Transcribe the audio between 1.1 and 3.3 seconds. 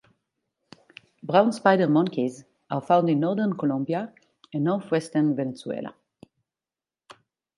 Brown spider monkeys are found in